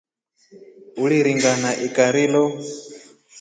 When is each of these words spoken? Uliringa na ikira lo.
Uliringa 1.03 1.51
na 1.63 1.71
ikira 1.85 2.23
lo. 2.33 2.43